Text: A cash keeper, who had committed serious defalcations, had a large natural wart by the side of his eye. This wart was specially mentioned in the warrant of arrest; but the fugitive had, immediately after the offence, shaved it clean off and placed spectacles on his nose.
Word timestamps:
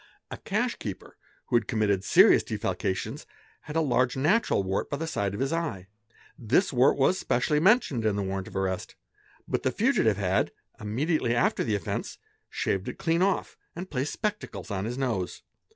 A 0.31 0.37
cash 0.37 0.77
keeper, 0.77 1.15
who 1.45 1.55
had 1.55 1.67
committed 1.67 2.03
serious 2.03 2.41
defalcations, 2.41 3.27
had 3.61 3.75
a 3.75 3.81
large 3.81 4.17
natural 4.17 4.63
wart 4.63 4.89
by 4.89 4.97
the 4.97 5.05
side 5.05 5.35
of 5.35 5.39
his 5.39 5.53
eye. 5.53 5.89
This 6.39 6.73
wart 6.73 6.97
was 6.97 7.19
specially 7.19 7.59
mentioned 7.59 8.03
in 8.03 8.15
the 8.15 8.23
warrant 8.23 8.47
of 8.47 8.55
arrest; 8.55 8.95
but 9.47 9.61
the 9.61 9.69
fugitive 9.71 10.17
had, 10.17 10.51
immediately 10.79 11.35
after 11.35 11.63
the 11.63 11.75
offence, 11.75 12.17
shaved 12.49 12.89
it 12.89 12.97
clean 12.97 13.21
off 13.21 13.57
and 13.75 13.91
placed 13.91 14.13
spectacles 14.13 14.71
on 14.71 14.85
his 14.85 14.97
nose. 14.97 15.43